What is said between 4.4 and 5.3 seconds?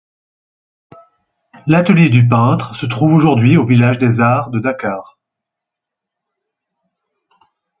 de Dakar.